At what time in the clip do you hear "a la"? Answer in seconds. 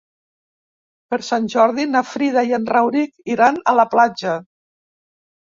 3.73-3.87